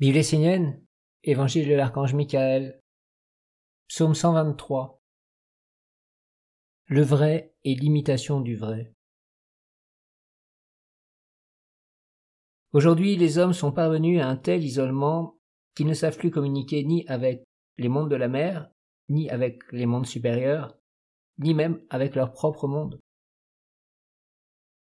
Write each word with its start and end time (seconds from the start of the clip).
Bible 0.00 0.16
essénienne, 0.16 0.84
Évangile 1.22 1.68
de 1.68 1.74
l'archange 1.74 2.14
Michael, 2.14 2.82
Psaume 3.86 4.16
123. 4.16 5.00
Le 6.86 7.02
vrai 7.02 7.54
et 7.62 7.76
l'imitation 7.76 8.40
du 8.40 8.56
vrai. 8.56 8.92
Aujourd'hui, 12.72 13.14
les 13.14 13.38
hommes 13.38 13.52
sont 13.52 13.70
parvenus 13.70 14.20
à 14.20 14.26
un 14.26 14.36
tel 14.36 14.64
isolement 14.64 15.38
qu'ils 15.76 15.86
ne 15.86 15.94
savent 15.94 16.18
plus 16.18 16.32
communiquer 16.32 16.82
ni 16.82 17.06
avec 17.06 17.44
les 17.78 17.88
mondes 17.88 18.10
de 18.10 18.16
la 18.16 18.26
mer, 18.26 18.68
ni 19.08 19.30
avec 19.30 19.62
les 19.70 19.86
mondes 19.86 20.06
supérieurs, 20.06 20.76
ni 21.38 21.54
même 21.54 21.80
avec 21.88 22.16
leur 22.16 22.32
propre 22.32 22.66
monde. 22.66 22.98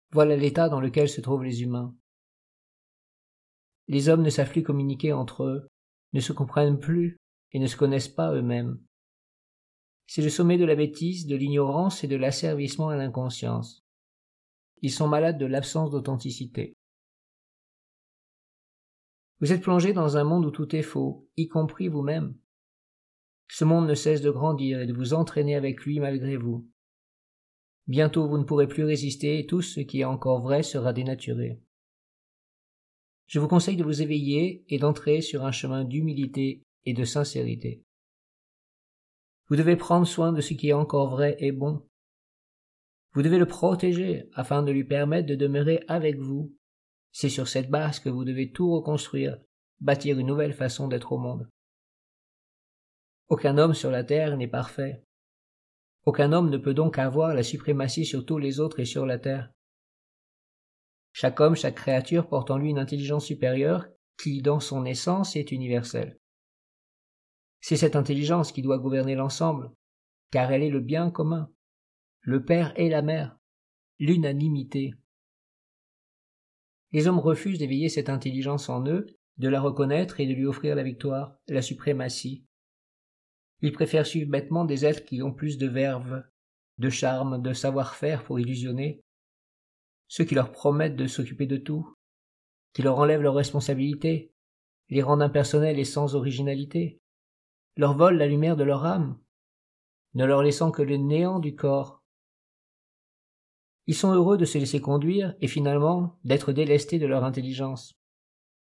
Voilà 0.10 0.36
l'état 0.36 0.70
dans 0.70 0.82
lequel 0.82 1.08
se 1.08 1.22
trouvent 1.22 1.44
les 1.44 1.62
humains. 1.62 1.96
Les 3.88 4.10
hommes 4.10 4.22
ne 4.22 4.30
savent 4.30 4.52
plus 4.52 4.64
communiquer 4.64 5.14
entre 5.14 5.44
eux, 5.44 5.68
ne 6.14 6.20
se 6.20 6.34
comprennent 6.34 6.80
plus 6.80 7.18
et 7.52 7.60
ne 7.60 7.68
se 7.68 7.78
connaissent 7.78 8.08
pas 8.08 8.34
eux-mêmes. 8.34 8.80
C'est 10.08 10.22
le 10.22 10.30
sommet 10.30 10.58
de 10.58 10.66
la 10.66 10.76
bêtise, 10.76 11.28
de 11.28 11.36
l'ignorance 11.36 12.04
et 12.04 12.08
de 12.08 12.16
l'asservissement 12.16 12.90
à 12.90 12.96
l'inconscience. 12.96 13.84
Ils 14.82 14.92
sont 14.92 15.08
malades 15.08 15.38
de 15.38 15.46
l'absence 15.46 15.92
d'authenticité. 15.92 16.76
Vous 19.40 19.52
êtes 19.52 19.62
plongé 19.62 19.94
dans 19.94 20.18
un 20.18 20.24
monde 20.24 20.46
où 20.46 20.52
tout 20.52 20.76
est 20.76 20.84
faux, 20.84 21.28
y 21.36 21.48
compris 21.48 21.88
vous-même. 21.88 22.36
Ce 23.50 23.66
monde 23.66 23.88
ne 23.88 23.94
cesse 23.94 24.22
de 24.22 24.32
grandir 24.32 24.80
et 24.80 24.88
de 24.88 24.94
vous 24.94 25.14
entraîner 25.14 25.56
avec 25.56 25.82
lui 25.82 26.00
malgré 26.00 26.38
vous. 26.38 26.68
Bientôt 27.88 28.28
vous 28.28 28.38
ne 28.38 28.46
pourrez 28.46 28.68
plus 28.68 28.84
résister 28.84 29.40
et 29.40 29.46
tout 29.46 29.62
ce 29.62 29.82
qui 29.82 30.02
est 30.02 30.06
encore 30.06 30.42
vrai 30.42 30.64
sera 30.64 30.94
dénaturé 30.94 31.62
je 33.34 33.40
vous 33.40 33.48
conseille 33.48 33.78
de 33.78 33.84
vous 33.84 34.04
éveiller 34.04 34.64
et 34.70 34.78
d'entrer 34.78 35.22
sur 35.22 35.44
un 35.44 35.52
chemin 35.52 35.86
d'humilité 35.86 36.62
et 36.86 36.94
de 36.94 37.04
sincérité. 37.04 37.82
Vous 39.48 39.56
devez 39.56 39.76
prendre 39.76 40.06
soin 40.06 40.32
de 40.32 40.40
ce 40.40 40.54
qui 40.54 40.70
est 40.70 40.74
encore 40.74 41.10
vrai 41.10 41.36
et 41.40 41.52
bon. 41.52 41.84
Vous 43.14 43.24
devez 43.24 43.40
le 43.40 43.48
protéger 43.48 44.30
afin 44.34 44.62
de 44.62 44.72
lui 44.72 44.84
permettre 44.84 45.28
de 45.28 45.34
demeurer 45.34 45.84
avec 45.88 46.20
vous. 46.20 46.56
C'est 47.12 47.28
sur 47.28 47.48
cette 47.48 47.72
base 47.72 48.00
que 48.00 48.10
vous 48.10 48.24
devez 48.24 48.52
tout 48.52 48.72
reconstruire, 48.72 49.40
bâtir 49.82 50.20
une 50.20 50.28
nouvelle 50.28 50.54
façon 50.54 50.88
d'être 50.88 51.12
au 51.12 51.18
monde. 51.18 51.50
Aucun 53.30 53.58
homme 53.58 53.74
sur 53.74 53.90
la 53.90 54.04
terre 54.04 54.38
n'est 54.38 54.48
parfait. 54.48 55.04
Aucun 56.06 56.34
homme 56.34 56.52
ne 56.52 56.58
peut 56.58 56.76
donc 56.76 57.00
avoir 57.00 57.34
la 57.34 57.42
suprématie 57.42 58.06
sur 58.06 58.28
tous 58.28 58.38
les 58.38 58.60
autres 58.60 58.80
et 58.80 58.86
sur 58.86 59.08
la 59.08 59.18
terre. 59.18 59.52
Chaque 61.14 61.40
homme, 61.40 61.56
chaque 61.56 61.76
créature 61.76 62.28
porte 62.28 62.50
en 62.50 62.58
lui 62.58 62.70
une 62.70 62.80
intelligence 62.80 63.26
supérieure 63.26 63.88
qui, 64.18 64.42
dans 64.42 64.60
son 64.60 64.84
essence, 64.84 65.36
est 65.36 65.52
universelle. 65.52 66.20
C'est 67.62 67.78
cette 67.78 67.96
intelligence 67.96 68.52
qui 68.52 68.64
doit 68.64 68.80
gouverner 68.80 69.16
l'ensemble, 69.16 69.72
car 70.32 70.52
elle 70.52 70.64
est 70.64 70.70
le 70.70 70.80
bien 70.80 71.12
commun, 71.12 71.50
le 72.22 72.44
père 72.44 72.74
et 72.78 72.90
la 72.90 73.04
mère, 73.04 73.38
l'unanimité. 74.00 74.96
Les 76.92 77.08
hommes 77.08 77.20
refusent 77.20 77.60
d'éveiller 77.60 77.90
cette 77.90 78.10
intelligence 78.10 78.68
en 78.68 78.86
eux, 78.88 79.06
de 79.38 79.48
la 79.48 79.62
reconnaître 79.62 80.20
et 80.20 80.28
de 80.28 80.34
lui 80.34 80.46
offrir 80.46 80.76
la 80.76 80.84
victoire, 80.84 81.38
la 81.48 81.62
suprématie. 81.62 82.46
Ils 83.62 83.72
préfèrent 83.72 84.06
suivre 84.06 84.30
bêtement 84.30 84.66
des 84.66 84.86
êtres 84.86 85.06
qui 85.06 85.22
ont 85.22 85.34
plus 85.34 85.58
de 85.58 85.68
verve, 85.68 86.24
de 86.80 86.90
charme, 86.90 87.42
de 87.42 87.54
savoir-faire 87.54 88.24
pour 88.24 88.40
illusionner, 88.40 89.04
ceux 90.14 90.26
qui 90.26 90.36
leur 90.36 90.52
promettent 90.52 90.96
de 90.96 91.08
s'occuper 91.08 91.48
de 91.48 91.58
tout, 91.58 91.92
qui 92.74 92.84
leur 92.84 93.00
enlèvent 93.00 93.24
leurs 93.24 93.34
responsabilités, 93.34 94.32
les 94.90 95.02
rendent 95.02 95.24
impersonnels 95.24 95.80
et 95.80 95.86
sans 95.86 96.14
originalité, 96.14 97.02
leur 97.78 97.98
volent 97.98 98.20
la 98.20 98.28
lumière 98.28 98.56
de 98.56 98.64
leur 98.64 98.86
âme, 98.86 99.20
ne 100.14 100.24
leur 100.24 100.44
laissant 100.44 100.70
que 100.70 100.84
le 100.84 100.98
néant 100.98 101.40
du 101.40 101.56
corps. 101.56 102.04
Ils 103.88 103.96
sont 103.96 104.14
heureux 104.14 104.38
de 104.38 104.46
se 104.46 104.60
laisser 104.60 104.80
conduire 104.80 105.34
et 105.42 105.48
finalement 105.48 106.20
d'être 106.24 106.54
délestés 106.54 107.00
de 107.00 107.08
leur 107.08 107.24
intelligence. 107.24 107.94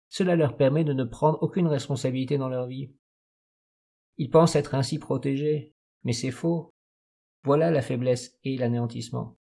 Cela 0.08 0.36
leur 0.36 0.56
permet 0.56 0.84
de 0.84 0.94
ne 0.94 1.04
prendre 1.04 1.42
aucune 1.42 1.66
responsabilité 1.66 2.38
dans 2.38 2.50
leur 2.50 2.68
vie. 2.68 2.94
Ils 4.18 4.30
pensent 4.30 4.56
être 4.56 4.76
ainsi 4.76 5.00
protégés, 5.00 5.74
mais 6.04 6.14
c'est 6.14 6.30
faux. 6.30 6.70
Voilà 7.44 7.72
la 7.72 7.82
faiblesse 7.82 8.38
et 8.44 8.56
l'anéantissement. 8.56 9.39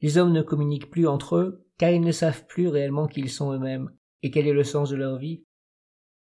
Les 0.00 0.18
hommes 0.18 0.32
ne 0.32 0.42
communiquent 0.42 0.90
plus 0.90 1.06
entre 1.06 1.36
eux, 1.36 1.66
car 1.78 1.90
ils 1.90 2.00
ne 2.00 2.12
savent 2.12 2.46
plus 2.46 2.68
réellement 2.68 3.06
qui 3.06 3.20
ils 3.20 3.30
sont 3.30 3.52
eux-mêmes, 3.52 3.90
et 4.22 4.30
quel 4.30 4.46
est 4.46 4.52
le 4.52 4.64
sens 4.64 4.90
de 4.90 4.96
leur 4.96 5.18
vie. 5.18 5.44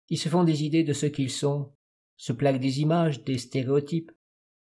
Ils 0.09 0.17
se 0.17 0.29
font 0.29 0.43
des 0.43 0.63
idées 0.63 0.83
de 0.83 0.93
ce 0.93 1.05
qu'ils 1.05 1.31
sont, 1.31 1.73
se 2.17 2.33
plaquent 2.33 2.59
des 2.59 2.81
images, 2.81 3.23
des 3.23 3.37
stéréotypes, 3.37 4.11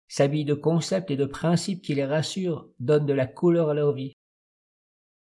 s'habillent 0.08 0.44
de 0.44 0.54
concepts 0.54 1.10
et 1.10 1.16
de 1.16 1.24
principes 1.24 1.82
qui 1.82 1.94
les 1.94 2.04
rassurent, 2.04 2.68
donnent 2.78 3.06
de 3.06 3.12
la 3.12 3.26
couleur 3.26 3.70
à 3.70 3.74
leur 3.74 3.92
vie. 3.92 4.12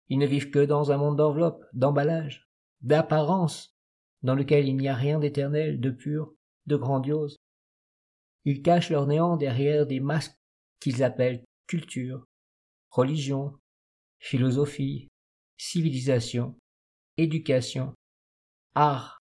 Ils 0.09 0.19
ne 0.19 0.26
vivent 0.26 0.50
que 0.50 0.65
dans 0.65 0.91
un 0.91 0.97
monde 0.97 1.16
d'enveloppe, 1.16 1.65
d'emballage, 1.72 2.49
d'apparence, 2.81 3.76
dans 4.22 4.34
lequel 4.34 4.66
il 4.69 4.76
n'y 4.76 4.88
a 4.88 4.94
rien 4.94 5.19
d'éternel, 5.19 5.81
de 5.81 5.91
pur, 5.91 6.34
de 6.66 6.76
grandiose. 6.76 7.37
Ils 8.44 8.62
cachent 8.62 8.91
leur 8.91 9.06
néant 9.06 9.37
derrière 9.37 9.87
des 9.87 10.00
masques 10.00 10.37
qu'ils 10.81 11.03
appellent 11.03 11.44
culture, 11.66 12.25
religion, 12.91 13.53
philosophie, 14.19 15.09
civilisation, 15.56 16.56
éducation, 17.17 17.95
art. 18.75 19.19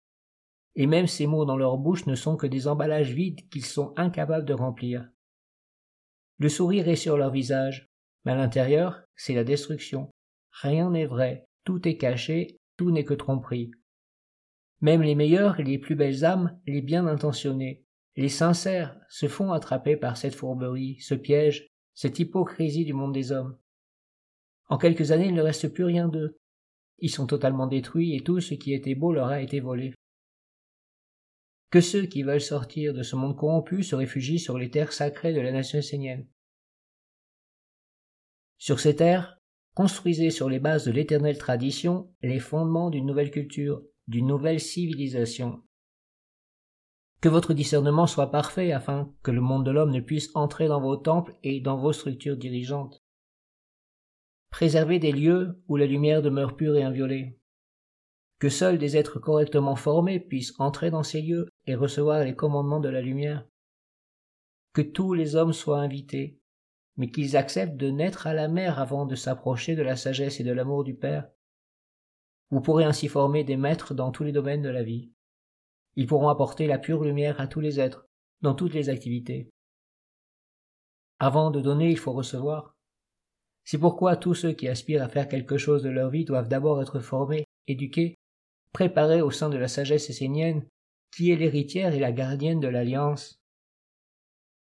Et 0.77 0.87
même 0.87 1.07
ces 1.07 1.27
mots 1.27 1.45
dans 1.45 1.57
leur 1.57 1.79
bouche 1.79 2.07
ne 2.07 2.15
sont 2.15 2.37
que 2.37 2.47
des 2.47 2.69
emballages 2.69 3.13
vides 3.13 3.49
qu'ils 3.49 3.65
sont 3.65 3.95
incapables 3.97 4.45
de 4.45 4.55
remplir. 4.55 5.09
Le 6.39 6.49
sourire 6.49 6.89
est 6.89 6.97
sur 6.97 7.17
leur 7.17 7.31
visage, 7.31 7.89
mais 8.25 8.33
à 8.33 8.37
l'intérieur, 8.37 9.03
c'est 9.17 9.35
la 9.35 9.45
destruction. 9.45 10.11
Rien 10.51 10.91
n'est 10.91 11.07
vrai, 11.07 11.47
tout 11.65 11.87
est 11.89 11.97
caché, 11.97 12.59
tout 12.77 12.91
n'est 12.91 13.05
que 13.05 13.15
tromperie. 13.15 13.71
Même 14.81 15.03
les 15.03 15.15
meilleures 15.15 15.61
et 15.61 15.65
les 15.65 15.79
plus 15.79 15.95
belles 15.95 16.25
âmes, 16.25 16.59
les 16.67 16.83
bien 16.83 17.07
intentionnées, 17.07 17.85
les 18.17 18.29
sincères, 18.29 18.99
se 19.09 19.29
font 19.29 19.53
attraper 19.53 19.97
par 19.97 20.17
cette 20.17 20.35
fourberie, 20.35 20.99
ce 21.01 21.15
piège, 21.15 21.69
cette 21.95 22.19
hypocrisie 22.19 22.85
du 22.85 22.93
monde 22.93 23.15
des 23.15 23.33
hommes. 23.33 23.57
En 24.69 24.79
quelques 24.79 25.13
années, 25.13 25.29
il 25.29 25.35
ne 25.35 25.43
reste 25.43 25.69
plus 25.69 25.85
rien 25.85 26.09
d'eux. 26.09 26.37
Ils 26.99 27.11
sont 27.11 27.27
totalement 27.27 27.67
détruits 27.67 28.15
et 28.15 28.21
tout 28.21 28.41
ce 28.41 28.55
qui 28.55 28.73
était 28.73 28.95
beau 28.95 29.13
leur 29.13 29.29
a 29.29 29.41
été 29.41 29.61
volé. 29.61 29.95
Que 31.71 31.81
ceux 31.81 32.07
qui 32.07 32.23
veulent 32.23 32.41
sortir 32.41 32.95
de 32.95 33.03
ce 33.03 33.17
monde 33.17 33.37
corrompu 33.37 33.83
se 33.83 33.97
réfugient 33.97 34.39
sur 34.39 34.59
les 34.59 34.71
terres 34.71 34.93
sacrées 34.93 35.33
de 35.33 35.41
la 35.41 35.53
nation 35.53 35.79
essénienne. 35.79 36.27
Sur 38.59 38.81
ces 38.81 38.97
terres, 38.97 39.39
construisez 39.75 40.31
sur 40.31 40.49
les 40.49 40.61
bases 40.61 40.85
de 40.85 40.93
l'éternelle 40.93 41.39
tradition 41.39 42.15
les 42.23 42.39
fondements 42.39 42.91
d'une 42.91 43.07
nouvelle 43.07 43.31
culture, 43.31 43.83
d'une 44.07 44.29
nouvelle 44.29 44.61
civilisation. 44.61 45.63
Que 47.25 47.31
votre 47.31 47.55
discernement 47.55 48.07
soit 48.07 48.31
parfait 48.31 48.73
afin 48.73 49.11
que 49.23 49.31
le 49.31 49.41
monde 49.41 49.65
de 49.65 49.71
l'homme 49.71 49.93
ne 49.93 50.01
puisse 50.01 50.29
entrer 50.35 50.69
dans 50.69 50.83
vos 50.83 50.99
temples 50.99 51.35
et 51.43 51.59
dans 51.59 51.79
vos 51.79 51.95
structures 51.95 52.37
dirigeantes. 52.37 53.03
Préservez 54.51 54.99
des 54.99 55.11
lieux 55.11 55.59
où 55.67 55.79
la 55.79 55.87
lumière 55.87 56.21
demeure 56.21 56.55
pure 56.55 56.77
et 56.77 56.83
inviolée. 56.83 57.41
Que 58.39 58.51
seuls 58.51 58.77
des 58.77 58.99
êtres 58.99 59.21
correctement 59.21 59.75
formés 59.75 60.21
puissent 60.21 60.53
entrer 60.59 60.91
dans 60.91 61.03
ces 61.03 61.23
lieux 61.23 61.49
et 61.67 61.75
recevoir 61.75 62.23
les 62.23 62.37
commandements 62.37 62.81
de 62.81 62.91
la 62.91 63.01
lumière. 63.01 63.47
Que 64.75 64.83
tous 64.83 65.15
les 65.15 65.35
hommes 65.35 65.55
soient 65.55 65.81
invités, 65.81 66.39
mais 66.99 67.11
qu'ils 67.11 67.39
acceptent 67.39 67.79
de 67.79 67.89
naître 67.89 68.27
à 68.27 68.35
la 68.35 68.49
mer 68.49 68.79
avant 68.79 69.07
de 69.07 69.15
s'approcher 69.15 69.77
de 69.77 69.83
la 69.83 69.97
sagesse 69.97 70.41
et 70.41 70.45
de 70.45 70.53
l'amour 70.53 70.85
du 70.85 70.95
Père. 70.95 71.31
Vous 72.51 72.61
pourrez 72.61 72.85
ainsi 72.85 73.09
former 73.09 73.45
des 73.45 73.57
maîtres 73.57 73.95
dans 73.95 74.11
tous 74.11 74.25
les 74.25 74.33
domaines 74.33 74.61
de 74.61 74.69
la 74.69 74.83
vie. 74.83 75.11
Ils 75.97 76.07
pourront 76.07 76.29
apporter 76.29 76.67
la 76.67 76.79
pure 76.79 77.05
lumière 77.05 77.41
à 77.41 77.47
tous 77.47 77.61
les 77.61 77.81
êtres, 77.81 78.07
dans 78.41 78.55
toutes 78.55 78.75
les 78.75 78.89
activités. 78.89 79.51
Avant 81.19 81.51
de 81.51 81.61
donner, 81.61 81.91
il 81.91 81.99
faut 81.99 82.13
recevoir. 82.13 82.75
C'est 83.65 83.79
pourquoi 83.79 84.17
tous 84.17 84.35
ceux 84.35 84.53
qui 84.53 84.69
aspirent 84.69 85.03
à 85.03 85.09
faire 85.09 85.29
quelque 85.29 85.57
chose 85.57 85.83
de 85.83 85.91
leur 85.91 86.11
vie 86.11 86.25
doivent 86.25 86.49
d'abord 86.49 86.83
être 86.83 87.01
formés, 87.01 87.45
éduqués, 87.67 88.15
préparés 88.73 89.23
au 89.23 89.31
sein 89.31 89.49
de 89.49 89.57
la 89.57 89.69
sagesse 89.69 90.11
essénienne, 90.11 90.67
qui 91.15 91.31
est 91.31 91.37
l'héritière 91.37 91.95
et 91.95 92.01
la 92.01 92.13
gardienne 92.13 92.61
de 92.61 92.69
l'Alliance. 92.69 93.41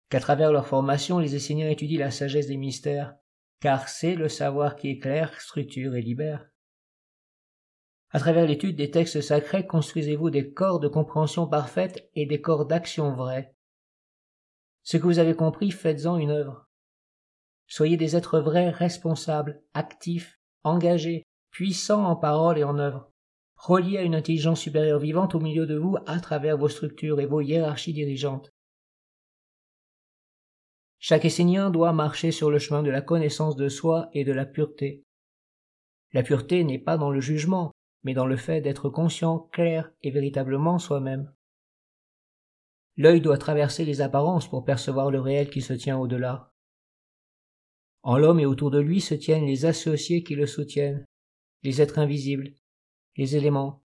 Qu'à 0.09 0.21
travers 0.21 0.53
leur 0.53 0.67
formation, 0.67 1.19
les 1.19 1.35
Esséniens 1.35 1.69
étudient 1.69 1.99
la 1.99 2.11
sagesse 2.11 2.47
des 2.47 2.55
mystères, 2.55 3.15
car 3.59 3.89
c'est 3.89 4.15
le 4.15 4.29
savoir 4.29 4.77
qui 4.77 4.89
éclaire, 4.89 5.39
structure 5.41 5.95
et 5.95 6.01
libère. 6.01 6.47
À 8.09 8.19
travers 8.19 8.45
l'étude 8.45 8.77
des 8.77 8.89
textes 8.89 9.21
sacrés, 9.21 9.67
construisez-vous 9.67 10.29
des 10.29 10.53
corps 10.53 10.79
de 10.79 10.87
compréhension 10.87 11.45
parfaite 11.45 12.09
et 12.15 12.25
des 12.25 12.39
corps 12.39 12.65
d'action 12.65 13.13
vraie. 13.13 13.53
Ce 14.83 14.95
que 14.95 15.03
vous 15.03 15.19
avez 15.19 15.35
compris, 15.35 15.71
faites-en 15.71 16.17
une 16.17 16.31
œuvre. 16.31 16.69
Soyez 17.67 17.97
des 17.97 18.15
êtres 18.15 18.39
vrais, 18.39 18.69
responsables, 18.69 19.61
actifs, 19.73 20.39
engagés, 20.63 21.23
puissants 21.51 22.05
en 22.05 22.15
parole 22.15 22.57
et 22.57 22.63
en 22.63 22.77
œuvre. 22.79 23.11
relié 23.57 23.97
à 23.97 24.03
une 24.03 24.15
intelligence 24.15 24.61
supérieure 24.61 24.99
vivante 24.99 25.33
au 25.33 25.39
milieu 25.39 25.65
de 25.65 25.75
vous 25.75 25.97
à 26.05 26.19
travers 26.19 26.57
vos 26.57 26.69
structures 26.69 27.19
et 27.19 27.25
vos 27.25 27.41
hiérarchies 27.41 27.91
dirigeantes. 27.91 28.51
Chaque 30.99 31.25
Essénien 31.25 31.71
doit 31.71 31.91
marcher 31.91 32.31
sur 32.31 32.51
le 32.51 32.59
chemin 32.59 32.83
de 32.83 32.91
la 32.91 33.01
connaissance 33.01 33.55
de 33.55 33.67
soi 33.67 34.09
et 34.13 34.23
de 34.23 34.31
la 34.31 34.45
pureté. 34.45 35.03
La 36.13 36.23
pureté 36.23 36.63
n'est 36.63 36.79
pas 36.79 36.97
dans 36.97 37.09
le 37.09 37.19
jugement, 37.19 37.71
mais 38.07 38.13
dans 38.13 38.25
le 38.25 38.37
fait 38.37 38.61
d'être 38.61 38.89
conscient, 38.89 39.49
clair 39.51 39.91
et 40.01 40.11
véritablement 40.11 40.79
soi-même. 40.79 41.29
L'œil 42.95 43.19
doit 43.19 43.37
traverser 43.37 43.83
les 43.83 43.99
apparences 43.99 44.47
pour 44.47 44.63
percevoir 44.63 45.11
le 45.11 45.19
réel 45.19 45.49
qui 45.49 45.61
se 45.61 45.73
tient 45.73 45.97
au-delà. 45.97 46.53
En 48.03 48.17
l'homme 48.17 48.39
et 48.39 48.45
autour 48.45 48.71
de 48.71 48.79
lui 48.79 49.01
se 49.01 49.13
tiennent 49.13 49.45
les 49.45 49.65
associés 49.65 50.23
qui 50.23 50.35
le 50.35 50.47
soutiennent, 50.47 51.03
les 51.63 51.81
êtres 51.81 51.99
invisibles, 51.99 52.53
les 53.17 53.35
éléments, 53.35 53.83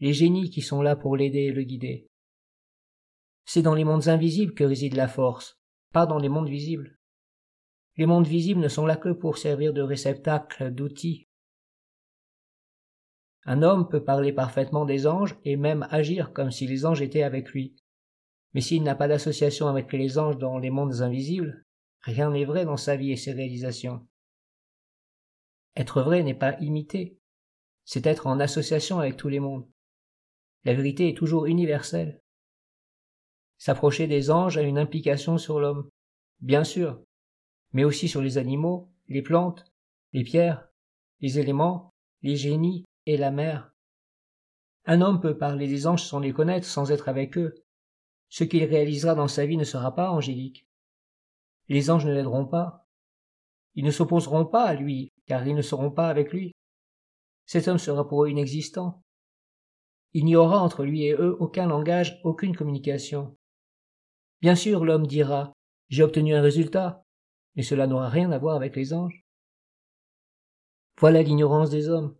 les 0.00 0.14
génies 0.14 0.48
qui 0.48 0.62
sont 0.62 0.80
là 0.80 0.96
pour 0.96 1.14
l'aider 1.14 1.40
et 1.40 1.52
le 1.52 1.62
guider. 1.62 2.08
C'est 3.44 3.60
dans 3.60 3.74
les 3.74 3.84
mondes 3.84 4.08
invisibles 4.08 4.54
que 4.54 4.64
réside 4.64 4.94
la 4.94 5.08
force, 5.08 5.58
pas 5.92 6.06
dans 6.06 6.18
les 6.18 6.30
mondes 6.30 6.48
visibles. 6.48 6.98
Les 7.98 8.06
mondes 8.06 8.28
visibles 8.28 8.60
ne 8.60 8.68
sont 8.68 8.86
là 8.86 8.96
que 8.96 9.10
pour 9.10 9.36
servir 9.36 9.74
de 9.74 9.82
réceptacle, 9.82 10.70
d'outils. 10.70 11.27
Un 13.50 13.62
homme 13.62 13.88
peut 13.88 14.04
parler 14.04 14.34
parfaitement 14.34 14.84
des 14.84 15.06
anges 15.06 15.34
et 15.42 15.56
même 15.56 15.88
agir 15.90 16.34
comme 16.34 16.50
si 16.50 16.66
les 16.66 16.84
anges 16.84 17.00
étaient 17.00 17.22
avec 17.22 17.48
lui. 17.48 17.74
Mais 18.52 18.60
s'il 18.60 18.82
n'a 18.82 18.94
pas 18.94 19.08
d'association 19.08 19.68
avec 19.68 19.90
les 19.90 20.18
anges 20.18 20.36
dans 20.36 20.58
les 20.58 20.68
mondes 20.68 21.00
invisibles, 21.00 21.64
rien 22.02 22.30
n'est 22.30 22.44
vrai 22.44 22.66
dans 22.66 22.76
sa 22.76 22.96
vie 22.96 23.10
et 23.10 23.16
ses 23.16 23.32
réalisations. 23.32 24.06
Être 25.76 26.02
vrai 26.02 26.22
n'est 26.22 26.34
pas 26.34 26.60
imiter, 26.60 27.16
c'est 27.86 28.06
être 28.06 28.26
en 28.26 28.38
association 28.38 29.00
avec 29.00 29.16
tous 29.16 29.30
les 29.30 29.40
mondes. 29.40 29.66
La 30.64 30.74
vérité 30.74 31.08
est 31.08 31.16
toujours 31.16 31.46
universelle. 31.46 32.20
S'approcher 33.56 34.06
des 34.06 34.30
anges 34.30 34.58
a 34.58 34.62
une 34.62 34.76
implication 34.76 35.38
sur 35.38 35.58
l'homme, 35.58 35.88
bien 36.40 36.64
sûr, 36.64 37.02
mais 37.72 37.84
aussi 37.84 38.08
sur 38.08 38.20
les 38.20 38.36
animaux, 38.36 38.90
les 39.08 39.22
plantes, 39.22 39.64
les 40.12 40.22
pierres, 40.22 40.68
les 41.20 41.38
éléments, 41.38 41.94
les 42.20 42.36
génies 42.36 42.84
et 43.08 43.16
la 43.16 43.32
mer. 43.32 43.72
Un 44.84 45.00
homme 45.00 45.20
peut 45.20 45.36
parler 45.36 45.66
des 45.66 45.88
anges 45.88 46.04
sans 46.04 46.20
les 46.20 46.32
connaître, 46.32 46.66
sans 46.66 46.92
être 46.92 47.08
avec 47.08 47.36
eux. 47.36 47.54
Ce 48.28 48.44
qu'il 48.44 48.64
réalisera 48.64 49.16
dans 49.16 49.26
sa 49.26 49.46
vie 49.46 49.56
ne 49.56 49.64
sera 49.64 49.96
pas 49.96 50.10
angélique. 50.10 50.68
Les 51.68 51.90
anges 51.90 52.06
ne 52.06 52.14
l'aideront 52.14 52.46
pas. 52.46 52.86
Ils 53.74 53.84
ne 53.84 53.90
s'opposeront 53.90 54.46
pas 54.46 54.64
à 54.64 54.74
lui, 54.74 55.12
car 55.26 55.44
ils 55.44 55.56
ne 55.56 55.62
seront 55.62 55.90
pas 55.90 56.08
avec 56.08 56.32
lui 56.32 56.52
cet 57.48 57.66
homme 57.66 57.78
sera 57.78 58.06
pour 58.06 58.24
eux 58.24 58.28
inexistant. 58.28 59.02
Il 60.12 60.26
n'y 60.26 60.36
aura 60.36 60.60
entre 60.60 60.84
lui 60.84 61.04
et 61.04 61.14
eux 61.14 61.34
aucun 61.40 61.66
langage, 61.66 62.20
aucune 62.22 62.54
communication. 62.54 63.38
Bien 64.42 64.54
sûr, 64.54 64.84
l'homme 64.84 65.06
dira 65.06 65.54
J'ai 65.88 66.02
obtenu 66.02 66.34
un 66.34 66.42
résultat, 66.42 67.02
mais 67.56 67.62
cela 67.62 67.86
n'aura 67.86 68.10
rien 68.10 68.30
à 68.32 68.38
voir 68.38 68.54
avec 68.54 68.76
les 68.76 68.92
anges. 68.92 69.24
Voilà 71.00 71.22
l'ignorance 71.22 71.70
des 71.70 71.88
hommes. 71.88 72.14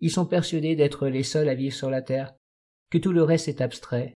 Ils 0.00 0.10
sont 0.10 0.26
persuadés 0.26 0.76
d'être 0.76 1.08
les 1.08 1.22
seuls 1.22 1.48
à 1.48 1.54
vivre 1.54 1.74
sur 1.74 1.90
la 1.90 2.02
terre, 2.02 2.34
que 2.90 2.98
tout 2.98 3.12
le 3.12 3.22
reste 3.22 3.48
est 3.48 3.60
abstrait. 3.60 4.14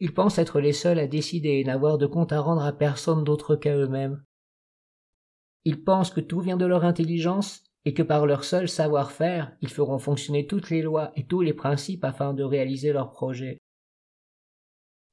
Ils 0.00 0.14
pensent 0.14 0.38
être 0.38 0.60
les 0.60 0.72
seuls 0.72 0.98
à 0.98 1.06
décider 1.06 1.60
et 1.60 1.64
n'avoir 1.64 1.98
de 1.98 2.06
compte 2.06 2.32
à 2.32 2.40
rendre 2.40 2.64
à 2.64 2.72
personne 2.72 3.24
d'autre 3.24 3.56
qu'à 3.56 3.76
eux-mêmes. 3.76 4.22
Ils 5.64 5.82
pensent 5.82 6.10
que 6.10 6.20
tout 6.20 6.40
vient 6.40 6.56
de 6.56 6.66
leur 6.66 6.84
intelligence 6.84 7.64
et 7.84 7.94
que 7.94 8.02
par 8.02 8.26
leur 8.26 8.44
seul 8.44 8.68
savoir-faire, 8.68 9.56
ils 9.60 9.70
feront 9.70 9.98
fonctionner 9.98 10.46
toutes 10.46 10.70
les 10.70 10.82
lois 10.82 11.12
et 11.16 11.26
tous 11.26 11.40
les 11.40 11.54
principes 11.54 12.04
afin 12.04 12.34
de 12.34 12.42
réaliser 12.42 12.92
leurs 12.92 13.12
projets. 13.12 13.58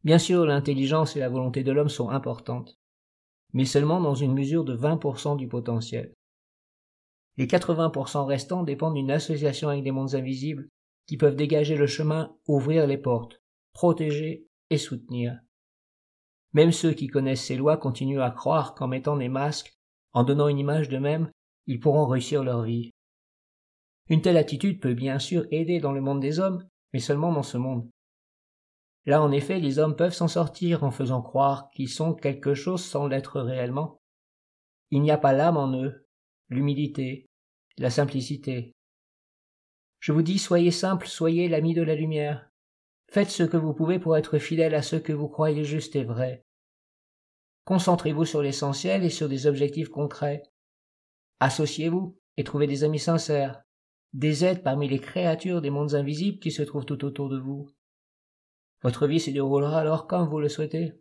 Bien 0.04 0.18
sûr, 0.18 0.46
l'intelligence 0.46 1.16
et 1.16 1.20
la 1.20 1.30
volonté 1.30 1.64
de 1.64 1.72
l'homme 1.72 1.90
sont 1.90 2.10
importantes, 2.10 2.78
mais 3.54 3.66
seulement 3.66 4.02
dans 4.02 4.16
une 4.16 4.34
mesure 4.34 4.66
de 4.66 4.76
20% 4.76 5.38
du 5.38 5.48
potentiel. 5.48 6.14
Les 7.38 7.48
80% 7.48 8.26
restants 8.26 8.64
dépendent 8.64 8.96
d'une 8.96 9.12
association 9.12 9.70
avec 9.70 9.84
des 9.84 9.92
mondes 9.92 10.16
invisibles 10.16 10.70
qui 11.08 11.18
peuvent 11.18 11.36
dégager 11.36 11.76
le 11.76 11.88
chemin, 11.88 12.36
ouvrir 12.48 12.88
les 12.88 12.98
portes, 12.98 13.42
protéger 13.74 14.48
et 14.70 14.78
soutenir. 14.78 15.40
Même 16.54 16.72
ceux 16.72 16.94
qui 16.94 17.08
connaissent 17.08 17.44
ces 17.44 17.58
lois 17.58 17.78
continuent 17.78 18.22
à 18.22 18.30
croire 18.30 18.76
qu'en 18.76 18.88
mettant 18.88 19.18
des 19.18 19.30
masques, 19.30 19.74
en 20.14 20.24
donnant 20.24 20.48
une 20.48 20.60
image 20.60 20.90
d'eux-mêmes, 20.90 21.32
ils 21.66 21.80
pourront 21.80 22.06
réussir 22.06 22.44
leur 22.44 22.64
vie. 22.64 22.92
Une 24.10 24.22
telle 24.22 24.38
attitude 24.38 24.80
peut 24.80 24.94
bien 24.94 25.18
sûr 25.18 25.46
aider 25.50 25.80
dans 25.80 25.92
le 25.92 26.02
monde 26.02 26.20
des 26.20 26.40
hommes, 26.40 26.68
mais 26.94 27.00
seulement 27.00 27.32
dans 27.32 27.44
ce 27.44 27.58
monde. 27.58 27.90
Là, 29.06 29.22
en 29.22 29.32
effet, 29.32 29.60
les 29.60 29.80
hommes 29.80 29.96
peuvent 29.96 30.14
s'en 30.14 30.28
sortir 30.28 30.84
en 30.84 30.92
faisant 30.92 31.22
croire 31.22 31.70
qu'ils 31.72 31.90
sont 31.90 32.14
quelque 32.14 32.54
chose 32.54 32.84
sans 32.84 33.08
l'être 33.08 33.42
réellement. 33.42 34.02
Il 34.92 35.02
n'y 35.02 35.12
a 35.12 35.18
pas 35.18 35.34
l'âme 35.34 35.58
en 35.58 35.74
eux, 35.74 36.03
l'humilité, 36.54 37.26
la 37.78 37.90
simplicité. 37.90 38.74
Je 40.00 40.12
vous 40.12 40.22
dis, 40.22 40.40
soyez 40.40 40.72
simple, 40.72 41.08
soyez 41.08 41.48
l'ami 41.50 41.74
de 41.74 41.82
la 41.82 41.96
lumière. 41.96 42.50
Faites 43.12 43.30
ce 43.30 43.44
que 43.44 43.58
vous 43.58 43.74
pouvez 43.74 44.00
pour 44.00 44.18
être 44.18 44.38
fidèle 44.38 44.76
à 44.76 44.82
ce 44.82 44.96
que 44.96 45.14
vous 45.14 45.28
croyez 45.28 45.64
juste 45.64 45.96
et 45.96 46.04
vrai. 46.04 46.44
Concentrez-vous 47.66 48.26
sur 48.26 48.42
l'essentiel 48.42 49.04
et 49.04 49.10
sur 49.10 49.30
des 49.30 49.48
objectifs 49.48 49.90
concrets. 49.90 50.44
Associez-vous 51.40 52.18
et 52.38 52.44
trouvez 52.44 52.68
des 52.68 52.84
amis 52.84 53.00
sincères, 53.00 53.64
des 54.14 54.44
aides 54.44 54.64
parmi 54.64 54.88
les 54.88 55.00
créatures 55.00 55.62
des 55.62 55.70
mondes 55.70 55.96
invisibles 55.96 56.40
qui 56.40 56.52
se 56.52 56.62
trouvent 56.62 56.86
tout 56.86 57.06
autour 57.06 57.30
de 57.30 57.40
vous. 57.40 57.70
Votre 58.82 59.08
vie 59.08 59.20
se 59.20 59.32
déroulera 59.32 59.80
alors 59.80 60.08
comme 60.08 60.28
vous 60.28 60.40
le 60.40 60.50
souhaitez. 60.50 60.94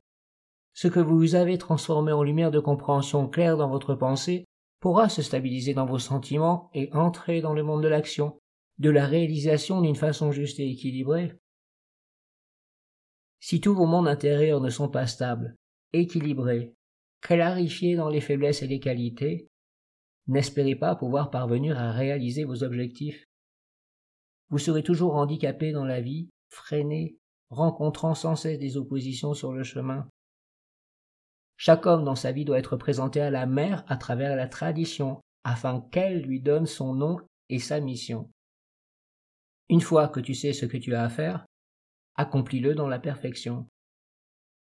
Ce 0.75 0.89
que 0.89 1.01
vous 1.01 1.35
avez 1.35 1.59
transformé 1.59 2.13
en 2.13 2.23
lumière 2.23 2.51
de 2.51 2.61
compréhension 2.61 3.29
claire 3.29 3.57
dans 3.57 3.69
votre 3.69 3.95
pensée 3.95 4.45
pourra 4.83 5.09
se 5.09 5.23
stabiliser 5.23 5.73
dans 5.73 5.87
vos 5.87 5.99
sentiments 5.99 6.69
et 6.75 6.93
entrer 6.93 7.41
dans 7.41 7.55
le 7.55 7.63
monde 7.63 7.83
de 7.83 7.89
l'action, 7.89 8.39
de 8.79 8.91
la 8.91 9.07
réalisation 9.07 9.81
d'une 9.81 9.97
façon 9.97 10.31
juste 10.31 10.61
et 10.61 10.69
équilibrée. 10.69 11.33
Si 13.41 13.63
tous 13.63 13.75
vos 13.75 13.87
mondes 13.87 14.09
intérieurs 14.09 14.61
ne 14.61 14.69
sont 14.69 14.91
pas 14.91 15.07
stables, 15.07 15.57
équilibrés, 15.95 16.75
clarifiés 17.23 17.97
dans 17.97 18.11
les 18.11 18.21
faiblesses 18.21 18.63
et 18.63 18.67
les 18.67 18.81
qualités, 18.81 19.49
N'espérez 20.29 20.77
pas 20.77 20.95
pouvoir 20.95 21.31
parvenir 21.31 21.79
à 21.79 21.91
réaliser 21.91 22.45
vos 22.45 22.63
objectifs. 22.63 23.27
Vous 24.51 24.59
serez 24.59 24.83
toujours 24.83 25.17
handicapé 25.17 25.73
dans 25.73 25.85
la 25.85 26.01
vie, 26.01 26.29
freiné, 26.49 27.17
rencontrant 27.51 28.15
sans 28.15 28.37
cesse 28.37 28.59
des 28.59 28.77
oppositions 28.77 29.35
sur 29.35 29.53
le 29.53 29.65
chemin. 29.65 30.09
Chaque 31.65 31.87
homme 31.87 32.03
dans 32.03 32.17
sa 32.17 32.33
vie 32.33 32.45
doit 32.45 32.59
être 32.59 32.77
présenté 32.77 33.21
à 33.21 33.31
la 33.31 33.47
mère 33.47 33.85
à 33.87 33.97
travers 33.97 34.35
la 34.35 34.49
tradition, 34.49 35.21
afin 35.45 35.81
qu'elle 35.93 36.23
lui 36.23 36.41
donne 36.41 36.67
son 36.67 36.93
nom 36.93 37.21
et 37.51 37.61
sa 37.61 37.79
mission. 37.79 38.29
Une 39.69 39.81
fois 39.81 40.09
que 40.09 40.19
tu 40.19 40.35
sais 40.35 40.55
ce 40.55 40.67
que 40.67 40.77
tu 40.77 40.93
as 40.97 41.05
à 41.05 41.09
faire, 41.09 41.47
accomplis-le 42.17 42.75
dans 42.75 42.89
la 42.89 42.99
perfection. 42.99 43.69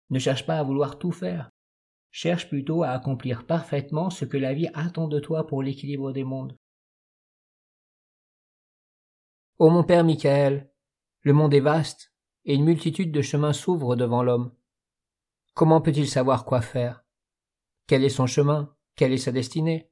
Ne 0.09 0.19
cherche 0.19 0.45
pas 0.45 0.57
à 0.57 0.63
vouloir 0.63 0.97
tout 0.97 1.11
faire. 1.11 1.49
Cherche 2.11 2.47
plutôt 2.47 2.83
à 2.83 2.91
accomplir 2.91 3.45
parfaitement 3.45 4.09
ce 4.09 4.23
que 4.23 4.37
la 4.37 4.53
vie 4.53 4.69
attend 4.73 5.09
de 5.09 5.19
toi 5.19 5.45
pour 5.47 5.61
l'équilibre 5.61 6.13
des 6.13 6.23
mondes. 6.23 6.55
Ô 9.59 9.69
mon 9.69 9.83
Père 9.83 10.05
Michael, 10.05 10.71
le 11.23 11.33
monde 11.33 11.53
est 11.53 11.59
vaste, 11.59 12.13
et 12.45 12.55
une 12.55 12.63
multitude 12.63 13.11
de 13.11 13.21
chemins 13.21 13.51
s'ouvrent 13.51 13.97
devant 13.97 14.23
l'homme. 14.23 14.55
Comment 15.55 15.79
peut-il 15.79 16.09
savoir 16.09 16.43
quoi 16.43 16.59
faire? 16.59 17.05
Quel 17.87 18.03
est 18.03 18.09
son 18.09 18.27
chemin? 18.27 18.75
Quelle 18.97 19.13
est 19.13 19.17
sa 19.17 19.31
destinée? 19.31 19.89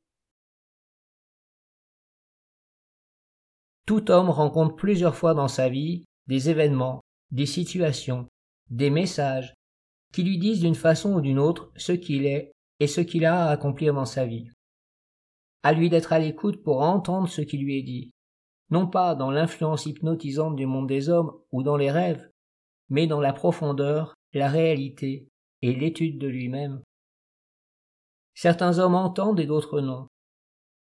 Tout 3.85 4.11
homme 4.11 4.29
rencontre 4.29 4.75
plusieurs 4.75 5.15
fois 5.15 5.33
dans 5.33 5.47
sa 5.47 5.69
vie 5.69 6.03
des 6.27 6.49
événements, 6.49 6.99
des 7.31 7.45
situations, 7.45 8.27
des 8.71 8.89
messages, 8.89 9.53
qui 10.11 10.23
lui 10.23 10.37
disent 10.37 10.59
d'une 10.59 10.75
façon 10.75 11.13
ou 11.13 11.21
d'une 11.21 11.39
autre 11.39 11.71
ce 11.77 11.93
qu'il 11.93 12.25
est 12.25 12.51
et 12.81 12.87
ce 12.87 12.99
qu'il 12.99 13.23
a 13.25 13.45
à 13.45 13.51
accomplir 13.51 13.93
dans 13.93 14.05
sa 14.05 14.25
vie. 14.25 14.49
À 15.63 15.71
lui 15.71 15.89
d'être 15.89 16.11
à 16.11 16.19
l'écoute 16.19 16.61
pour 16.61 16.81
entendre 16.81 17.29
ce 17.29 17.39
qui 17.41 17.57
lui 17.57 17.77
est 17.77 17.83
dit, 17.83 18.11
non 18.69 18.85
pas 18.85 19.15
dans 19.15 19.31
l'influence 19.31 19.85
hypnotisante 19.85 20.57
du 20.57 20.65
monde 20.65 20.87
des 20.87 21.07
hommes 21.07 21.31
ou 21.53 21.63
dans 21.63 21.77
les 21.77 21.89
rêves, 21.89 22.29
mais 22.89 23.07
dans 23.07 23.21
la 23.21 23.31
profondeur, 23.31 24.13
la 24.33 24.49
réalité 24.49 25.29
et 25.63 25.73
l'étude 25.73 26.19
de 26.19 26.27
lui-même. 26.27 26.83
Certains 28.35 28.79
hommes 28.79 28.95
entendent 28.95 29.39
et 29.39 29.45
d'autres 29.45 29.79
non. 29.79 30.07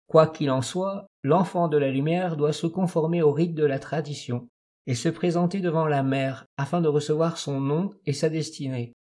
Quoi 0.09 0.27
qu'il 0.27 0.51
en 0.51 0.63
soit, 0.63 1.07
l'enfant 1.23 1.69
de 1.69 1.77
la 1.77 1.91
lumière 1.91 2.37
doit 2.37 2.55
se 2.55 2.67
conformer 2.67 3.21
au 3.21 3.31
rite 3.31 3.55
de 3.55 3.65
la 3.65 3.79
tradition 3.79 4.49
et 4.87 4.95
se 4.95 5.11
présenter 5.11 5.61
devant 5.61 5.87
la 5.87 6.03
mère 6.03 6.47
afin 6.57 6.81
de 6.81 6.89
recevoir 6.89 7.37
son 7.37 7.61
nom 7.61 7.93
et 8.07 8.15
sa 8.15 8.31
destinée. 8.31 8.95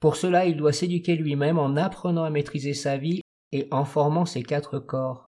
Pour 0.00 0.16
cela, 0.16 0.46
il 0.46 0.56
doit 0.56 0.72
s'éduquer 0.72 1.14
lui-même 1.14 1.58
en 1.58 1.76
apprenant 1.76 2.24
à 2.24 2.30
maîtriser 2.30 2.74
sa 2.74 2.96
vie 2.96 3.20
et 3.52 3.68
en 3.70 3.84
formant 3.84 4.26
ses 4.26 4.42
quatre 4.42 4.80
corps. 4.80 5.26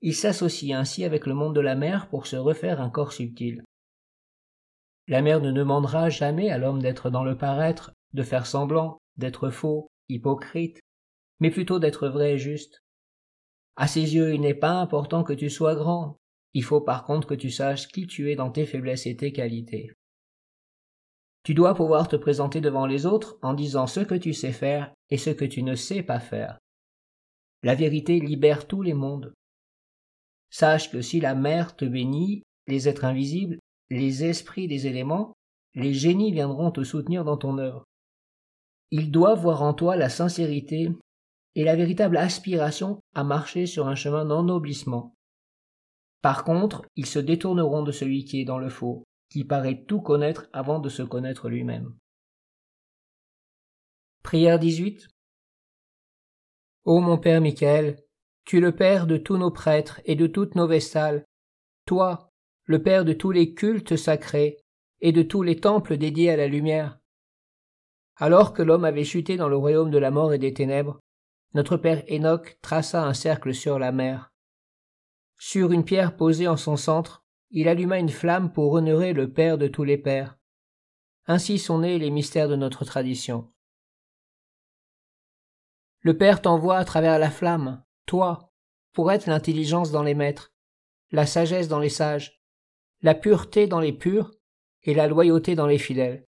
Il 0.00 0.14
s'associe 0.14 0.72
ainsi 0.72 1.04
avec 1.04 1.26
le 1.26 1.34
monde 1.34 1.54
de 1.54 1.60
la 1.60 1.74
mer 1.74 2.08
pour 2.08 2.26
se 2.26 2.36
refaire 2.36 2.80
un 2.80 2.88
corps 2.88 3.12
subtil. 3.12 3.64
La 5.08 5.20
mer 5.20 5.40
ne 5.40 5.52
demandera 5.52 6.08
jamais 6.08 6.50
à 6.50 6.58
l'homme 6.58 6.80
d'être 6.80 7.10
dans 7.10 7.24
le 7.24 7.36
paraître, 7.36 7.92
de 8.12 8.22
faire 8.22 8.46
semblant, 8.46 8.98
d'être 9.16 9.50
faux, 9.50 9.88
hypocrite, 10.08 10.80
mais 11.40 11.50
plutôt 11.50 11.78
d'être 11.78 12.08
vrai 12.08 12.34
et 12.34 12.38
juste. 12.38 12.82
À 13.76 13.86
ses 13.86 14.14
yeux, 14.14 14.34
il 14.34 14.40
n'est 14.40 14.54
pas 14.54 14.80
important 14.80 15.22
que 15.22 15.32
tu 15.32 15.50
sois 15.50 15.74
grand, 15.74 16.16
il 16.54 16.64
faut 16.64 16.80
par 16.80 17.04
contre 17.04 17.28
que 17.28 17.34
tu 17.34 17.50
saches 17.50 17.88
qui 17.88 18.06
tu 18.06 18.30
es 18.30 18.36
dans 18.36 18.50
tes 18.50 18.66
faiblesses 18.66 19.06
et 19.06 19.16
tes 19.16 19.32
qualités. 19.32 19.92
Tu 21.44 21.54
dois 21.54 21.74
pouvoir 21.74 22.08
te 22.08 22.16
présenter 22.16 22.60
devant 22.60 22.86
les 22.86 23.06
autres 23.06 23.38
en 23.42 23.54
disant 23.54 23.86
ce 23.86 24.00
que 24.00 24.14
tu 24.14 24.32
sais 24.32 24.52
faire 24.52 24.92
et 25.10 25.16
ce 25.16 25.30
que 25.30 25.44
tu 25.44 25.62
ne 25.62 25.74
sais 25.74 26.02
pas 26.02 26.20
faire. 26.20 26.58
La 27.62 27.74
vérité 27.74 28.20
libère 28.20 28.66
tous 28.66 28.82
les 28.82 28.94
mondes. 28.94 29.32
Sache 30.50 30.90
que 30.90 31.00
si 31.00 31.20
la 31.20 31.34
mer 31.34 31.76
te 31.76 31.84
bénit, 31.84 32.42
les 32.66 32.88
êtres 32.88 33.04
invisibles, 33.04 33.58
les 33.90 34.24
esprits 34.24 34.68
des 34.68 34.86
éléments, 34.86 35.32
les 35.74 35.94
génies 35.94 36.32
viendront 36.32 36.70
te 36.70 36.84
soutenir 36.84 37.24
dans 37.24 37.36
ton 37.36 37.58
œuvre. 37.58 37.84
Ils 38.90 39.10
doivent 39.10 39.40
voir 39.40 39.62
en 39.62 39.74
toi 39.74 39.96
la 39.96 40.08
sincérité 40.08 40.90
et 41.54 41.64
la 41.64 41.76
véritable 41.76 42.16
aspiration 42.16 43.00
à 43.14 43.24
marcher 43.24 43.66
sur 43.66 43.88
un 43.88 43.94
chemin 43.94 44.24
d'ennoblissement. 44.24 45.14
Par 46.22 46.44
contre, 46.44 46.86
ils 46.96 47.06
se 47.06 47.18
détourneront 47.18 47.82
de 47.82 47.92
celui 47.92 48.24
qui 48.24 48.40
est 48.40 48.44
dans 48.44 48.58
le 48.58 48.68
faux, 48.68 49.04
qui 49.30 49.44
paraît 49.44 49.84
tout 49.86 50.00
connaître 50.00 50.48
avant 50.52 50.80
de 50.80 50.88
se 50.88 51.02
connaître 51.02 51.48
lui-même. 51.48 51.94
Prière 54.22 54.58
18 54.58 55.08
Ô 56.84 57.00
mon 57.00 57.18
Père 57.18 57.40
Michael, 57.40 58.02
tu 58.44 58.58
es 58.58 58.60
le 58.60 58.74
Père 58.74 59.06
de 59.06 59.16
tous 59.16 59.36
nos 59.36 59.50
prêtres 59.50 60.00
et 60.06 60.16
de 60.16 60.26
toutes 60.26 60.54
nos 60.54 60.66
vestales, 60.66 61.24
toi, 61.86 62.30
le 62.64 62.82
Père 62.82 63.04
de 63.04 63.12
tous 63.12 63.30
les 63.30 63.54
cultes 63.54 63.96
sacrés 63.96 64.58
et 65.00 65.12
de 65.12 65.22
tous 65.22 65.42
les 65.42 65.60
temples 65.60 65.96
dédiés 65.96 66.30
à 66.30 66.36
la 66.36 66.46
lumière. 66.46 66.97
Alors 68.20 68.52
que 68.52 68.62
l'homme 68.62 68.84
avait 68.84 69.04
chuté 69.04 69.36
dans 69.36 69.48
le 69.48 69.56
royaume 69.56 69.90
de 69.90 69.98
la 69.98 70.10
mort 70.10 70.32
et 70.32 70.38
des 70.38 70.52
ténèbres, 70.52 70.98
notre 71.54 71.76
Père 71.76 72.02
Enoch 72.10 72.58
traça 72.60 73.04
un 73.04 73.14
cercle 73.14 73.54
sur 73.54 73.78
la 73.78 73.92
mer. 73.92 74.32
Sur 75.38 75.70
une 75.70 75.84
pierre 75.84 76.16
posée 76.16 76.48
en 76.48 76.56
son 76.56 76.76
centre, 76.76 77.24
il 77.50 77.68
alluma 77.68 77.98
une 78.00 78.08
flamme 78.08 78.52
pour 78.52 78.72
honorer 78.72 79.12
le 79.12 79.32
Père 79.32 79.56
de 79.56 79.68
tous 79.68 79.84
les 79.84 79.96
pères. 79.96 80.36
Ainsi 81.26 81.58
sont 81.58 81.78
nés 81.78 81.98
les 81.98 82.10
mystères 82.10 82.48
de 82.48 82.56
notre 82.56 82.84
tradition. 82.84 83.52
Le 86.00 86.18
Père 86.18 86.42
t'envoie 86.42 86.76
à 86.76 86.84
travers 86.84 87.20
la 87.20 87.30
flamme, 87.30 87.84
toi, 88.04 88.52
pour 88.92 89.12
être 89.12 89.26
l'intelligence 89.26 89.92
dans 89.92 90.02
les 90.02 90.14
maîtres, 90.14 90.52
la 91.12 91.24
sagesse 91.24 91.68
dans 91.68 91.78
les 91.78 91.88
sages, 91.88 92.42
la 93.00 93.14
pureté 93.14 93.68
dans 93.68 93.80
les 93.80 93.92
purs 93.92 94.32
et 94.82 94.94
la 94.94 95.06
loyauté 95.06 95.54
dans 95.54 95.66
les 95.68 95.78
fidèles. 95.78 96.27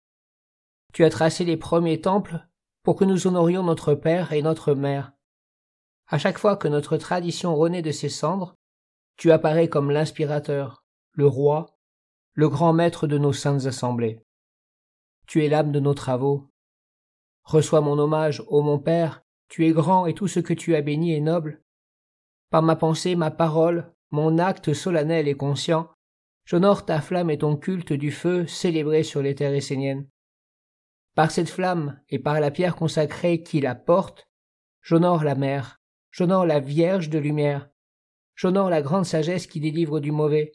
Tu 0.93 1.05
as 1.05 1.11
tracé 1.11 1.45
les 1.45 1.57
premiers 1.57 2.01
temples 2.01 2.47
pour 2.83 2.97
que 2.97 3.05
nous 3.05 3.27
honorions 3.27 3.63
notre 3.63 3.95
Père 3.95 4.33
et 4.33 4.43
notre 4.43 4.75
Mère. 4.75 5.13
À 6.09 6.19
chaque 6.19 6.39
fois 6.39 6.57
que 6.57 6.67
notre 6.67 6.97
tradition 6.97 7.55
renaît 7.55 7.83
de 7.83 7.93
ses 7.93 8.09
cendres, 8.09 8.57
tu 9.17 9.31
apparais 9.31 9.69
comme 9.69 9.91
l'inspirateur, 9.91 10.85
le 11.13 11.27
roi, 11.27 11.79
le 12.33 12.49
grand 12.49 12.73
maître 12.73 13.07
de 13.07 13.19
nos 13.19 13.33
saintes 13.33 13.67
assemblées. 13.67 14.25
Tu 15.27 15.45
es 15.45 15.49
l'âme 15.49 15.71
de 15.71 15.79
nos 15.79 15.95
travaux. 15.95 16.51
Reçois 17.45 17.81
mon 17.81 17.99
hommage, 17.99 18.43
ô 18.49 18.63
mon 18.63 18.79
Père, 18.79 19.23
tu 19.49 19.67
es 19.67 19.73
grand 19.73 20.07
et 20.07 20.15
tout 20.15 20.27
ce 20.27 20.41
que 20.41 20.55
tu 20.55 20.75
as 20.75 20.83
béni 20.83 21.15
est 21.15 21.21
noble. 21.21 21.63
Par 22.51 22.63
ma 22.63 22.75
pensée, 22.75 23.15
ma 23.15 23.31
parole, 23.31 23.93
mon 24.11 24.39
acte 24.39 24.73
solennel 24.73 25.29
et 25.29 25.37
conscient, 25.37 25.89
j'honore 26.45 26.85
ta 26.85 27.01
flamme 27.01 27.31
et 27.31 27.39
ton 27.39 27.57
culte 27.57 27.93
du 27.93 28.11
feu 28.11 28.47
célébré 28.47 29.05
sur 29.05 29.23
les 29.23 29.37
terres 29.37 29.55
esséniennes. 29.55 30.09
Par 31.21 31.31
cette 31.31 31.51
flamme 31.51 32.01
et 32.09 32.19
par 32.19 32.41
la 32.41 32.51
pierre 32.51 32.75
consacrée 32.75 33.43
qui 33.43 33.61
la 33.61 33.75
porte, 33.75 34.31
j'honore 34.81 35.23
la 35.23 35.35
mer, 35.35 35.79
j'honore 36.11 36.47
la 36.47 36.61
Vierge 36.61 37.11
de 37.11 37.19
lumière, 37.19 37.69
j'honore 38.35 38.71
la 38.71 38.81
grande 38.81 39.05
sagesse 39.05 39.47
qui 39.47 39.61
délivre 39.61 40.01
du 40.01 40.13
mauvais. 40.13 40.53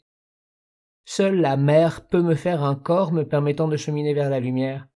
Seule 1.04 1.40
la 1.40 1.56
mer 1.56 2.08
peut 2.08 2.20
me 2.20 2.34
faire 2.34 2.64
un 2.64 2.74
corps 2.74 3.12
me 3.12 3.22
permettant 3.22 3.68
de 3.68 3.76
cheminer 3.76 4.12
vers 4.12 4.28
la 4.28 4.40
lumière. 4.40 4.88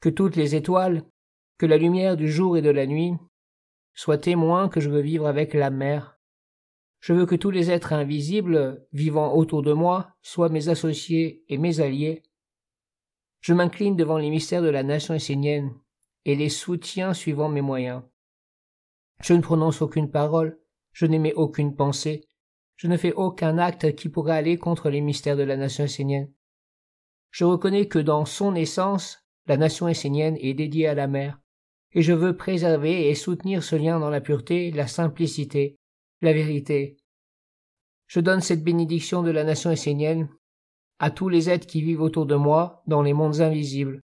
Que 0.00 0.08
toutes 0.08 0.36
les 0.36 0.54
étoiles, 0.54 1.02
que 1.58 1.66
la 1.66 1.76
lumière 1.76 2.16
du 2.16 2.32
jour 2.32 2.56
et 2.56 2.62
de 2.62 2.70
la 2.70 2.86
nuit, 2.86 3.12
soient 3.92 4.16
témoins 4.16 4.70
que 4.70 4.80
je 4.80 4.88
veux 4.88 5.02
vivre 5.02 5.26
avec 5.26 5.52
la 5.52 5.68
mer. 5.68 6.18
Je 7.00 7.12
veux 7.12 7.26
que 7.26 7.36
tous 7.36 7.50
les 7.50 7.70
êtres 7.70 7.92
invisibles 7.92 8.86
vivant 8.94 9.34
autour 9.34 9.60
de 9.60 9.74
moi 9.74 10.14
soient 10.22 10.48
mes 10.48 10.70
associés 10.70 11.44
et 11.50 11.58
mes 11.58 11.80
alliés. 11.80 12.22
Je 13.40 13.54
m'incline 13.54 13.96
devant 13.96 14.18
les 14.18 14.30
mystères 14.30 14.62
de 14.62 14.68
la 14.68 14.82
nation 14.82 15.14
essénienne 15.14 15.74
et 16.24 16.36
les 16.36 16.50
soutiens 16.50 17.14
suivant 17.14 17.48
mes 17.48 17.62
moyens. 17.62 18.02
Je 19.22 19.34
ne 19.34 19.40
prononce 19.40 19.82
aucune 19.82 20.10
parole, 20.10 20.60
je 20.92 21.06
n'émets 21.06 21.34
aucune 21.34 21.74
pensée, 21.74 22.28
je 22.76 22.86
ne 22.86 22.96
fais 22.96 23.12
aucun 23.12 23.58
acte 23.58 23.94
qui 23.94 24.08
pourrait 24.08 24.36
aller 24.36 24.58
contre 24.58 24.90
les 24.90 25.00
mystères 25.00 25.36
de 25.36 25.42
la 25.42 25.56
nation 25.56 25.84
essénienne. 25.84 26.32
Je 27.30 27.44
reconnais 27.44 27.86
que 27.88 27.98
dans 27.98 28.24
son 28.24 28.54
essence, 28.54 29.26
la 29.46 29.56
nation 29.56 29.88
essénienne 29.88 30.36
est 30.40 30.54
dédiée 30.54 30.86
à 30.86 30.94
la 30.94 31.06
mer, 31.06 31.40
et 31.92 32.02
je 32.02 32.12
veux 32.12 32.36
préserver 32.36 33.08
et 33.08 33.14
soutenir 33.14 33.62
ce 33.62 33.76
lien 33.76 34.00
dans 34.00 34.10
la 34.10 34.20
pureté, 34.20 34.70
la 34.70 34.86
simplicité, 34.86 35.76
la 36.20 36.32
vérité. 36.32 36.96
Je 38.06 38.20
donne 38.20 38.40
cette 38.40 38.64
bénédiction 38.64 39.22
de 39.22 39.30
la 39.30 39.44
nation 39.44 39.70
essénienne 39.70 40.28
à 41.00 41.10
tous 41.10 41.30
les 41.30 41.48
êtres 41.48 41.66
qui 41.66 41.80
vivent 41.80 42.02
autour 42.02 42.26
de 42.26 42.36
moi 42.36 42.82
dans 42.86 43.02
les 43.02 43.14
mondes 43.14 43.40
invisibles, 43.40 44.02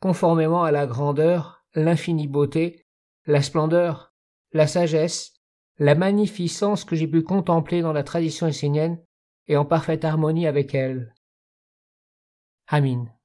conformément 0.00 0.64
à 0.64 0.70
la 0.70 0.86
grandeur, 0.86 1.64
l'infinie 1.74 2.28
beauté, 2.28 2.84
la 3.24 3.40
splendeur, 3.40 4.12
la 4.52 4.66
sagesse, 4.66 5.32
la 5.78 5.94
magnificence 5.94 6.84
que 6.84 6.94
j'ai 6.94 7.08
pu 7.08 7.22
contempler 7.22 7.80
dans 7.80 7.94
la 7.94 8.04
tradition 8.04 8.46
essénienne 8.46 9.02
est 9.48 9.56
en 9.56 9.64
parfaite 9.64 10.04
harmonie 10.04 10.46
avec 10.46 10.74
elle. 10.74 11.14
Amin. 12.68 13.15